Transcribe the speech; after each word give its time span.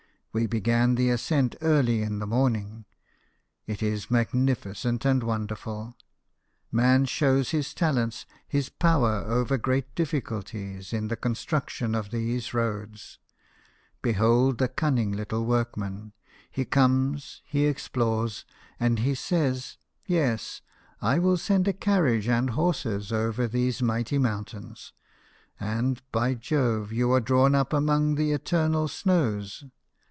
We 0.33 0.47
began 0.47 0.95
the 0.95 1.09
ascent 1.09 1.57
early 1.59 2.01
in 2.01 2.19
the 2.19 2.25
morning. 2.25 2.85
It 3.67 3.83
is 3.83 4.09
magnificent 4.09 5.03
and 5.03 5.21
wonderful. 5.23 5.97
Man 6.71 7.03
shows 7.03 7.49
his 7.51 7.73
talents, 7.73 8.25
his 8.47 8.69
power 8.69 9.25
over 9.27 9.57
great 9.57 9.93
difficulties, 9.93 10.93
in 10.93 11.09
the 11.09 11.17
construction 11.17 11.93
of 11.93 12.11
these 12.11 12.53
roads. 12.53 13.19
Behold 14.01 14.57
the 14.57 14.69
cunning 14.69 15.11
little 15.11 15.45
workman 15.45 16.13
he 16.49 16.63
comes, 16.63 17.41
he 17.43 17.65
explores, 17.65 18.45
and 18.79 18.99
he 18.99 19.13
says, 19.15 19.75
'Yes, 20.05 20.61
I 21.01 21.19
will 21.19 21.35
send 21.35 21.67
a 21.67 21.73
carriage 21.73 22.29
and 22.29 22.51
horses 22.51 23.11
over 23.11 23.49
these 23.49 23.81
mighty 23.81 24.17
mountains;' 24.17 24.93
and, 25.59 26.01
by 26.13 26.35
Jove, 26.35 26.93
you 26.93 27.11
are 27.11 27.19
drawn 27.19 27.53
up 27.53 27.73
among 27.73 28.15
the 28.15 28.31
eternal 28.31 28.87
snows. 28.87 29.65